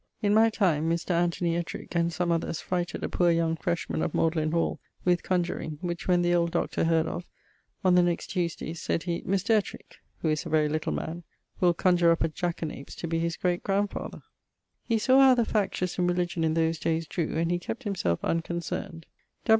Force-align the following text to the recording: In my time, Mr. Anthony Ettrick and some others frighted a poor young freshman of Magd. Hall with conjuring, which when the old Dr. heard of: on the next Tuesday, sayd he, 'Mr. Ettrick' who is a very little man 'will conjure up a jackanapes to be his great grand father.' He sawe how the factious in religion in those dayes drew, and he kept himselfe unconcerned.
In 0.23 0.33
my 0.33 0.49
time, 0.49 0.89
Mr. 0.89 1.11
Anthony 1.11 1.55
Ettrick 1.55 1.93
and 1.93 2.11
some 2.11 2.31
others 2.31 2.59
frighted 2.59 3.03
a 3.03 3.07
poor 3.07 3.29
young 3.29 3.55
freshman 3.55 4.01
of 4.01 4.13
Magd. 4.15 4.51
Hall 4.51 4.79
with 5.05 5.21
conjuring, 5.21 5.77
which 5.81 6.07
when 6.07 6.23
the 6.23 6.33
old 6.33 6.49
Dr. 6.49 6.85
heard 6.85 7.05
of: 7.05 7.23
on 7.85 7.93
the 7.93 8.01
next 8.01 8.31
Tuesday, 8.31 8.73
sayd 8.73 9.03
he, 9.03 9.21
'Mr. 9.21 9.51
Ettrick' 9.51 9.97
who 10.23 10.29
is 10.29 10.43
a 10.43 10.49
very 10.49 10.67
little 10.67 10.91
man 10.91 11.21
'will 11.59 11.75
conjure 11.75 12.09
up 12.09 12.23
a 12.23 12.29
jackanapes 12.29 12.95
to 12.95 13.07
be 13.07 13.19
his 13.19 13.37
great 13.37 13.61
grand 13.61 13.91
father.' 13.91 14.23
He 14.87 14.97
sawe 14.97 15.19
how 15.19 15.35
the 15.35 15.45
factious 15.45 15.99
in 15.99 16.07
religion 16.07 16.43
in 16.43 16.55
those 16.55 16.79
dayes 16.79 17.05
drew, 17.05 17.37
and 17.37 17.51
he 17.51 17.59
kept 17.59 17.83
himselfe 17.83 18.25
unconcerned. 18.25 19.05